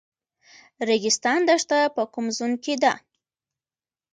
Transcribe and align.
ریګستان 0.87 1.39
دښته 1.47 1.79
په 1.95 2.03
کوم 2.13 2.25
زون 2.37 2.51
کې 2.63 2.75
ده؟ 2.83 2.93